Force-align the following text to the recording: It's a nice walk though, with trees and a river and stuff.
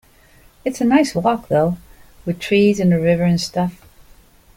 It's 0.65 0.81
a 0.81 0.83
nice 0.83 1.13
walk 1.13 1.47
though, 1.47 1.77
with 2.25 2.39
trees 2.39 2.79
and 2.79 2.91
a 2.91 2.99
river 2.99 3.21
and 3.21 3.39
stuff. 3.39 3.85